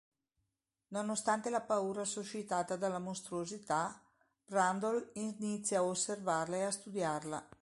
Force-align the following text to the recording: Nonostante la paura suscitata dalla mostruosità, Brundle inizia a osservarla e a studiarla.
Nonostante 0.87 1.51
la 1.51 1.61
paura 1.61 2.05
suscitata 2.05 2.75
dalla 2.75 2.97
mostruosità, 2.97 4.01
Brundle 4.43 5.11
inizia 5.13 5.77
a 5.77 5.83
osservarla 5.83 6.55
e 6.55 6.63
a 6.63 6.71
studiarla. 6.71 7.47